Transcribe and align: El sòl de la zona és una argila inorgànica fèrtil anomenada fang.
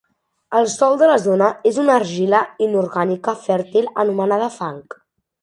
El 0.59 0.63
sòl 0.75 0.95
de 1.01 1.09
la 1.11 1.17
zona 1.25 1.49
és 1.71 1.77
una 1.83 1.93
argila 1.97 2.39
inorgànica 2.69 3.35
fèrtil 3.45 3.93
anomenada 4.07 4.51
fang. 4.57 4.83